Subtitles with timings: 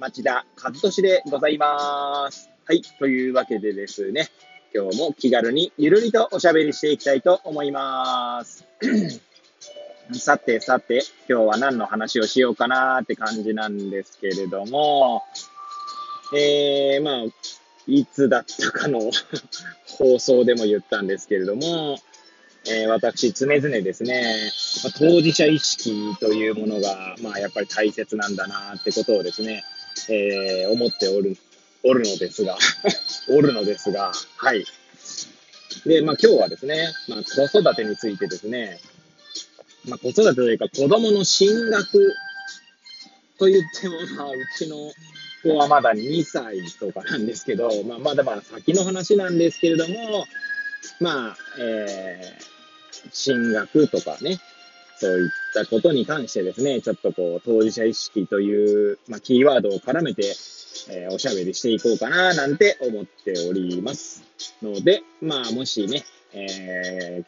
[0.00, 2.48] 町田和俊でございます。
[2.64, 4.28] はい、というわけでですね、
[4.74, 8.66] 今日も気軽にゆるりとおしゃべりしていきたいと思います。
[10.14, 15.22] さてさて、今日は何の話をしようかなーって感じなんですけれども、
[16.34, 17.24] えー、まあ、
[17.86, 19.00] いつだったかの
[19.98, 21.98] 放送でも言ったんですけれども、
[22.66, 24.50] えー、私、常々ですね、
[24.82, 29.62] まあ、当事者意識というものが、まあ、やっぱり大切なんだなってことをですね、
[30.10, 31.36] えー、思っておる、
[31.82, 32.58] おるのですが
[33.30, 34.64] おるのですが、はい。
[35.86, 38.80] で、まあ、今日はですね、まあ、子育てについてですね、
[39.86, 42.14] まあ、子育てというか子供の進学
[43.38, 44.92] と言っても、まあ、うちの
[45.42, 50.26] 子はまだ2歳とかなんですけど、まあ、まだまだ先の話なんですけれども、
[50.98, 54.38] まあ、えー、進学とかね、
[55.00, 60.34] そういったことに関してですね、ちょっとこう、当事者意識という、まあ、キーワードを絡めて、
[60.90, 64.22] えー、おしゃべりしていこうかな、なんて思っております。
[64.60, 67.24] ので、まあ、もしね、えー、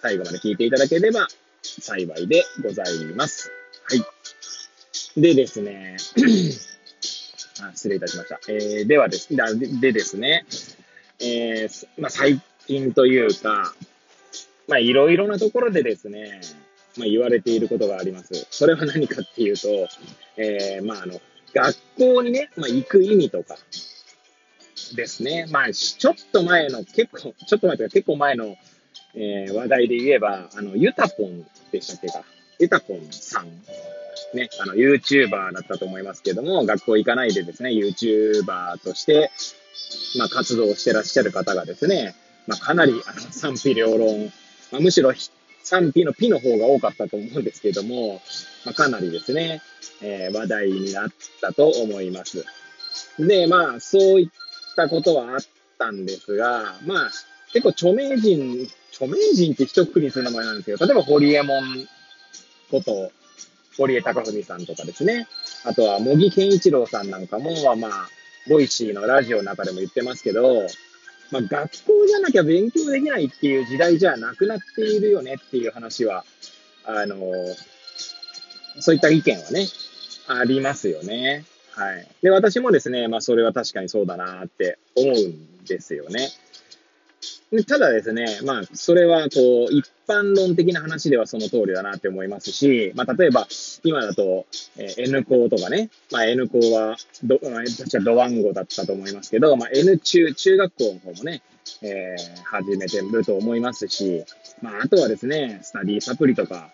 [0.00, 1.28] 最後まで聞いていただければ
[1.62, 3.52] 幸いでございます。
[3.84, 5.20] はい。
[5.20, 5.98] でですね、
[7.62, 8.40] あ失礼いたしました。
[8.48, 10.46] えー、ではです、ででですね、
[11.20, 13.74] えー、まあ、最近というか、
[14.68, 16.40] まあ、いろいろなところでですね、
[16.96, 18.46] まあ、言われていることがあります。
[18.50, 19.68] それは何かっていうと、
[20.36, 21.20] えー、まあ、あの、
[21.54, 23.56] 学校にね、まあ、行く意味とか
[24.94, 25.46] ですね。
[25.50, 28.56] まあ、ちょっと前の、結構、ちょっと前というか結構前の、
[29.14, 32.24] えー、話題で言えば、あの、ユタポンでしたっけか。
[32.58, 33.46] ユタポンさん。
[34.34, 39.30] ね、あの、YouTuber だったと思いますけども、学校行かないでですね、YouTuber として、
[40.18, 42.14] まあ、活動してらっしゃる方がですね、
[42.46, 44.26] まあ、かなりあの賛否両論、
[44.72, 45.12] まあ、むしろ
[45.62, 48.20] 賛否のピの方が多かったと思うんですけども、
[48.64, 49.62] まあ、かなりですね、
[50.02, 51.10] えー、話題になっ
[51.40, 52.44] たと思います。
[53.18, 54.28] で、まあ、そういっ
[54.76, 55.40] たことはあっ
[55.78, 57.10] たんですが、まあ、
[57.52, 61.62] 結構著名人、著名人って一括りする名前なんですけど、例えば、堀江門
[62.70, 63.10] こと、
[63.76, 65.26] 堀江貴文さんとかですね。
[65.64, 68.08] あとは、茂木健一郎さんなんかも、まあ、
[68.48, 70.66] ボイシーのラジオの中でも言ってますけど、
[71.30, 76.24] まあ、学校じゃなきゃ勉強できないっていう時代じゃなくなっているよねっていう話は、
[76.84, 77.16] あの
[78.80, 79.66] そういった意見はね、
[80.28, 81.44] ありますよね。
[81.72, 82.06] はい。
[82.22, 86.28] で、私もですね、まあ、それは確かにそうだなって思うんですよね。
[87.66, 93.48] ただですね、まあ、それは、こう、一般論的な話ではその通りだなって思いますし、まあ、例えば、
[93.82, 94.46] 今だと、
[94.76, 101.42] えー、N 校とかね、まあ、N 校は、ど、確かドワンゴだったと思いますけど、まあ、N 中、中学校の方もね、
[101.82, 104.24] えー、始めてると思いますし、
[104.62, 106.70] まあ、あとはですね、スタディサプリとか、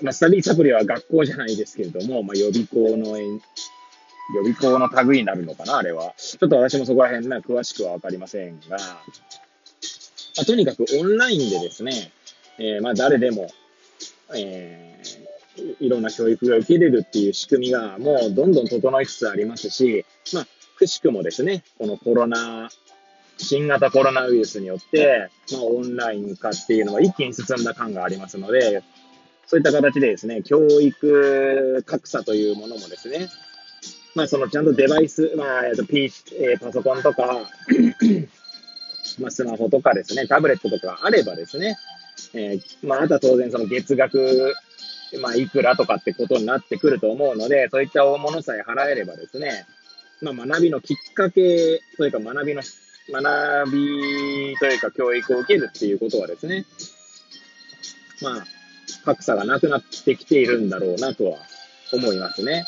[0.00, 3.38] まあ、スタディサプリは学校じゃないですけれども、まあ、予備校の、予
[4.36, 6.14] 備校の類になるのかな、あれは。
[6.16, 8.78] ちょっと私もそこら辺、ね、詳しくはわかりませんが、
[10.36, 12.10] まあ、とにかくオンラインでですね、
[12.58, 13.48] えー、まあ誰でも、
[14.34, 20.46] えー、いろんな教育が受けれるっていう仕組みがもうどんどん整いつつありますし、まあ、
[20.76, 22.68] くしくもですね、このコロナ、
[23.36, 28.82] 新型コロナウイルスによって、まあ、オンライン化っていうのが一気に進んだ感がありますので、
[29.46, 33.28] そういった形でですね、教育格差というものもですね、
[34.14, 37.48] まあ、そのちゃんとデバイス、まあ、P、えー、パソコンとか
[39.20, 41.76] まあ、スマホとかですね、タブレットとかあればですね、
[42.34, 44.54] えー、まあ、あとは当然その月額、
[45.20, 49.66] まあ、いくらとかってことになってくると思うので、そういった大物さえ払えればですね、
[50.20, 52.62] まあ、学びのきっかけというか学びの、
[53.10, 56.64] 学びというか教育を受けるっていうことはですね、
[58.22, 58.44] まあ、
[59.04, 61.38] 格差がなくなってきているんだろうなとは
[61.92, 62.64] 思いますね。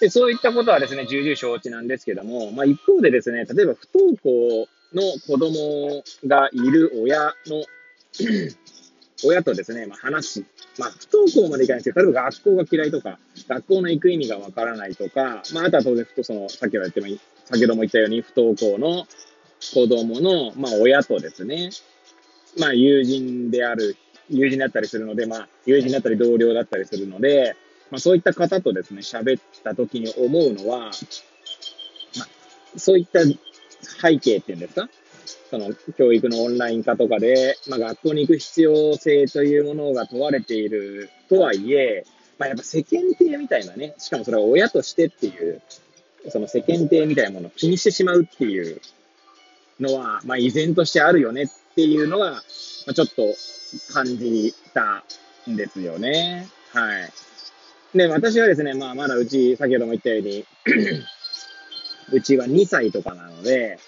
[0.00, 7.64] で、そういったことはですね、重々承知なんですけども、まあ一方でですね、例えば不登校の子供がいる親の
[9.24, 10.44] 親とですね、まあ、話、
[10.78, 13.18] まあ、不登校までいかないんですけど、例えば学校が嫌いとか、
[13.48, 17.06] 学校の行く意味がわからないとか、まあ、あとは当然、その、さっきも言っても、
[17.44, 19.06] 先ほども言ったように、不登校の
[19.74, 21.70] 子供の、まあ、親とですね、
[22.58, 23.96] まあ、友人である、
[24.30, 27.56] 友人だったりするので、まあ、友人だったり同僚だったりするので、
[27.90, 32.28] まあ、そういった方とですね、喋った時に思うのは、まあ、
[32.76, 33.20] そういった
[33.80, 34.88] 背景っていうんですか？
[35.50, 42.04] その教育のオンライン化とかで、まあ、学校に行く必要性というものが問われているとはいえ、
[42.38, 45.62] まあ、やっぱ世間体みたいなね、しかもそれは親としてっていう、
[46.28, 48.80] その世間体みたいなものを気にしてしまうっていう
[49.80, 52.42] のは、まあ、依然としてあるよねっていうのが、ま
[52.88, 53.22] あ、ちょっと
[53.92, 55.04] 感じた
[55.50, 56.48] んですよね。
[56.72, 57.04] は
[57.94, 57.96] い。
[57.96, 60.44] で、私はですね、まあ、まだうち、先ほども言ったように
[62.12, 63.78] うちは2歳とかなので、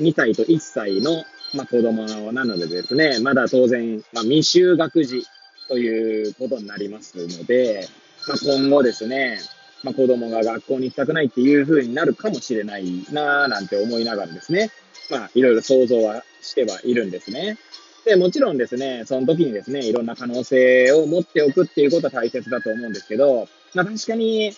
[0.00, 1.24] 2歳と1歳の、
[1.54, 5.24] まあ、子供なのでですね、まだ当然、まあ、未就学児
[5.68, 7.88] ということになりますので、
[8.26, 9.38] まあ、今後ですね、
[9.82, 14.70] まあ、子供が学校に行きたくないっていう風になるかもしれないなぁなんて思いながらですね、
[15.10, 17.58] まあ、いろいろ想像はしてはいるんですね。
[18.04, 24.52] で、もちろんですね、その時にですね、いろんな可能性を持っておくっていうことは大切だと思うんですけど、まあ確かに、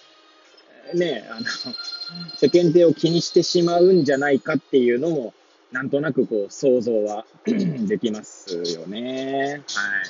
[0.95, 1.47] ね、あの、
[2.37, 5.35] 世間体を気にしてしまうんじゃないかっていうのも、
[5.73, 9.63] なんとなくこう想像は できますよね。
[9.75, 10.01] は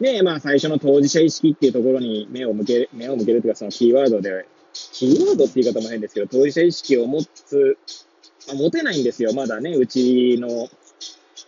[0.00, 0.02] い。
[0.02, 7.78] で、まあ最初の当事者意識っていうところに目を向け、目を向けるというかそのキーワードで、キーワードって言い方も変ですけど、当事者意識を持つ、
[8.48, 10.68] まあ、持てないんですよ、まだね、うちの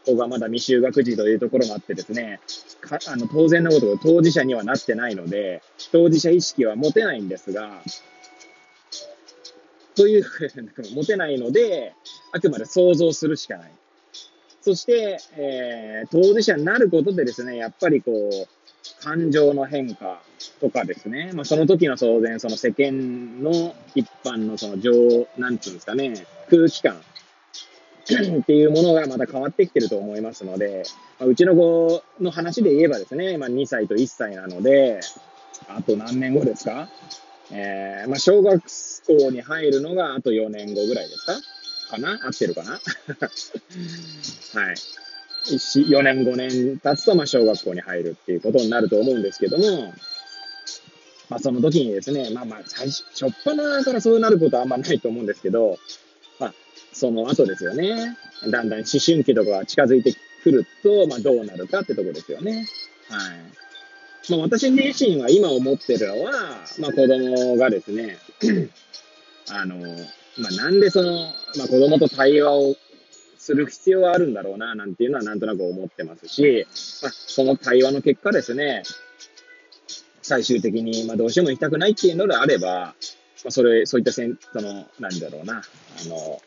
[0.04, 2.40] 子がまだ未就学児というところもあってですね、
[2.82, 5.62] かあの当然のことが当事者にはなってないので、
[5.92, 7.80] 当事者意識は持てないんですが、
[9.94, 10.24] という、
[10.94, 11.94] 持てないので、
[12.32, 13.72] あくまで想像するしかない。
[14.60, 20.22] そして、えー、当事者になることでですね、やっぱりこう、感情の変化
[20.60, 24.92] とかですね、まあ、その時の当然、その世間の一般のその情、
[25.36, 27.00] なんていうんですかね、空気感
[28.40, 30.84] っていうものがまた変わってきてると思いますので、
[31.18, 35.00] まあ、うちの子の話で言えばですね、まあ、2歳と1歳なので、
[35.68, 36.88] あと何年後ですか？
[37.50, 38.62] えー、まあ、小学
[39.06, 41.34] 校に入るのがあと4年後ぐらいですか？
[41.90, 42.18] かな？
[42.24, 42.72] 合ってるかな？
[44.60, 44.74] はい。
[45.44, 49.92] 4年、5年経つと、まあ、小学校に入るっていうことになると思うんですけども、
[51.28, 55.78] まあ、その時にですね、まあまあ、最初、初っ端からそうなることはあんまないと思うんですけど、
[56.92, 58.16] その後ですよね。
[58.50, 62.66] だんだん思春期とかが近づいてくると、まあ、どうなるかってとこですよね。
[63.08, 64.30] はい。
[64.30, 66.32] まあ、私自身は今思ってるのは、
[66.78, 68.18] まあ、子供がですね、
[69.50, 69.76] あの、
[70.38, 71.12] まあ、なんでその、
[71.56, 72.76] まあ、子供と対話を
[73.38, 76.66] する必要があるんだろうな、なんていうのはなんとなく思ってますし、
[77.02, 78.84] まあ、その対話の結果ですね、
[80.22, 86.40] 最終的に、まあ、どうしても行きたくないっていうのであれば、まあ、それ、そういったせん、その、なんだろうな、あの、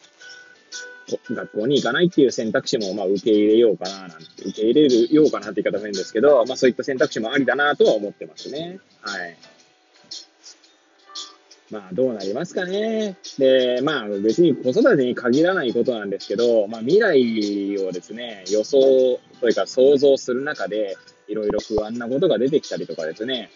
[1.30, 8.80] 学校に行かないっていう選択肢もまあ受け入れようかななんて、受け入れるようかなって言い方も変ですけど、まあそういった選択肢もありだなとは思ってますね。
[9.02, 9.38] はい。
[11.72, 13.18] まあどうなりますかね。
[13.40, 18.80] で、まあ別に子育てに限らないことなんですけど、まあ未来をですね、予想
[19.42, 20.96] というか想像する中で、
[21.28, 23.50] いろいろ不安なことが出てきたりとかですね、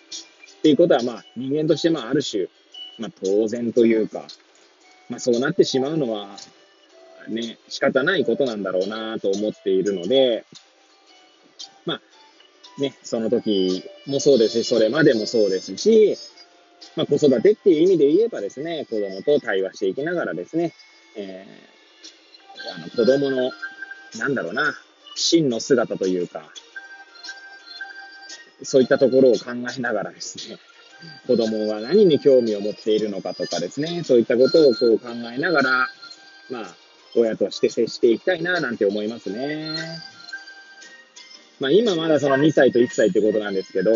[0.59, 2.47] っていうことはまあ人間としてまあある種、
[2.97, 4.25] まあ当然というか、
[5.09, 6.35] まあそうなってしまうのは、
[7.29, 10.45] ね、仕方ないことなんだろうなと思っているので、
[11.85, 16.17] まあ、ね、その時もそうですし、それまでもそうですし、
[16.95, 20.73] まあ、子育てっていう意味で言えばですね、子供と対話していきながらですね、
[21.15, 23.51] えー、あの子供の、
[24.17, 24.73] なんだろうな、
[25.15, 26.49] 真の姿というか、
[28.63, 30.57] そういったところを考えながらですね、
[31.27, 35.87] 子供が何に興味を持っているのかとかですね、そういったことをこう考えながら、
[36.49, 36.75] まあ、
[37.15, 39.75] 親として接していきたいな、なんて思いますね。
[41.59, 43.91] まあ今まだその2歳と1歳ってことなんですけど、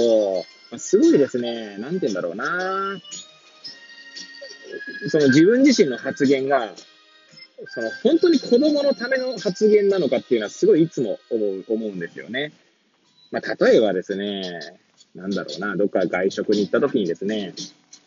[0.72, 3.00] まあ、すごいですね、なんて言うんだろうな。
[5.10, 6.74] その自分自身の発言が、
[7.68, 12.52] その本当に子供のための発言なのかっていうのはすごいいつも思う、思うんですよね。
[13.32, 14.60] まあ例えばですね、
[15.16, 17.54] なんだろうな、どっか外食に行った時にですね、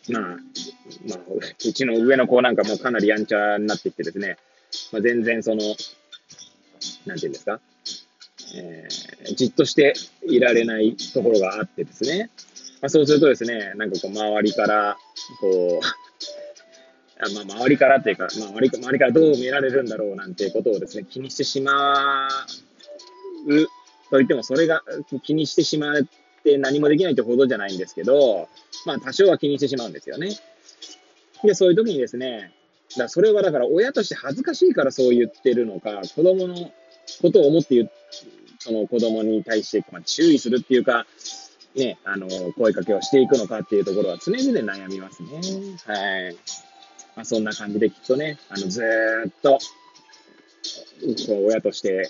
[0.09, 0.37] まあ、まあ、
[1.29, 4.37] うちの上の子なんかもかなりやんちゃになってきてですね、
[4.91, 5.61] まあ、全然その、
[7.05, 7.59] なんていうんですか、
[8.55, 9.93] えー、じっとして
[10.23, 12.29] いられないところがあってですね、
[12.81, 14.97] まあ、そうするとですね、なんかこう周りから、
[15.41, 15.85] こう、
[17.19, 22.27] あまあ、周りからっていうか、まあ、周り周りからどう見られるんだろうなんていうことをですね、気にしてしま
[23.47, 23.67] う
[24.11, 24.83] といっても、それが
[25.23, 26.03] 気にしてしまっ
[26.43, 28.47] て何もできないってほどじゃないんですけど、
[28.85, 30.29] まあ、多少は気にしてしまうんですよね。
[31.43, 32.51] で、そういう時にですね、
[32.97, 36.71] だそれはだから親として恥ずかしいからそう言ってるのか、子供の
[37.21, 37.89] ことを思って言
[38.59, 41.05] その子供に対して、まあ、注意するっていうか、
[41.75, 45.29] ね、あの、声かけをしていくのかっていうところは常々悩みますね。
[45.85, 46.35] はい。
[47.15, 48.81] まあ、そんな感じできっとね、あの、ず
[49.29, 49.59] っと、
[51.27, 52.09] こう、親として、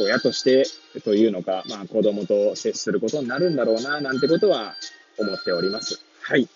[0.00, 0.64] 親として
[1.04, 4.74] というのか、まあ、子供と接することになるんだろうな、なんてことは
[5.18, 6.00] 思っております。
[6.22, 6.48] はい。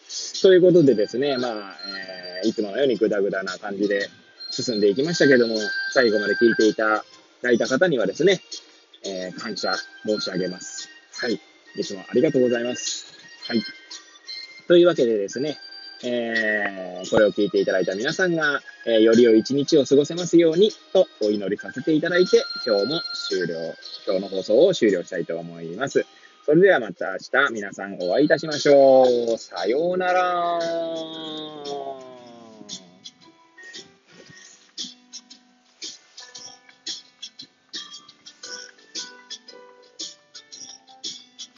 [0.43, 1.77] ということでですね、まあ、
[2.11, 4.09] えー、いつものようにグダグダな感じで
[4.51, 5.57] 進んでいきましたけども、
[5.93, 7.05] 最後まで聞いていた
[7.43, 8.41] だいた方にはですね、
[9.05, 9.75] えー、感謝
[10.07, 10.89] 申し上げます。
[11.21, 11.41] はい。
[11.77, 13.13] いつもありがとうございます。
[13.47, 13.63] はい。
[14.67, 15.59] というわけでですね、
[16.05, 23.55] えー、これを聞いていただいた皆さんが、えー、より良い一日を過ごせますようにとお祈りさせていただいて、今日も終了、
[24.07, 26.07] 今日の放送を終了したいと思います。
[26.45, 29.05] それではまた明日皆さんお会いいたしましょ
[29.35, 29.39] う。
[29.39, 30.59] さようなら。